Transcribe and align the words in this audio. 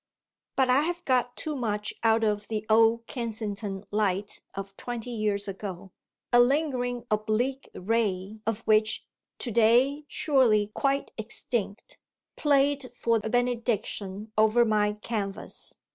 But 0.55 0.67
I 0.67 0.79
have 0.81 1.05
got 1.05 1.35
too 1.37 1.55
much 1.55 1.93
out 2.03 2.23
of 2.23 2.47
the 2.47 2.65
"old" 2.71 3.05
Kensington 3.05 3.83
light 3.91 4.41
of 4.55 4.75
twenty 4.75 5.11
years 5.11 5.47
ago 5.47 5.91
a 6.33 6.39
lingering 6.39 7.05
oblique 7.11 7.69
ray 7.75 8.39
of 8.47 8.61
which, 8.61 9.05
to 9.37 9.51
day 9.51 10.05
surely 10.07 10.71
quite 10.73 11.11
extinct, 11.19 11.99
played 12.35 12.89
for 12.95 13.19
a 13.23 13.29
benediction 13.29 14.31
over 14.39 14.65
my 14.65 14.93
canvas. 14.93 15.75